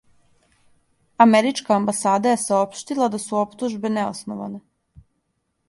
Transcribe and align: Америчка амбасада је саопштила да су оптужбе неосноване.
Америчка 1.25 1.75
амбасада 1.75 2.33
је 2.33 2.39
саопштила 2.45 3.11
да 3.17 3.21
су 3.27 3.39
оптужбе 3.43 3.95
неосноване. 3.99 4.65